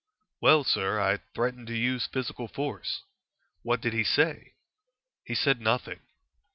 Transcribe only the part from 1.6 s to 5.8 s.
to use physical force." "What did he say?" "He said